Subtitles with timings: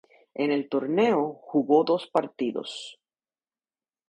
[0.33, 2.97] En el torneo, jugó dos partidos.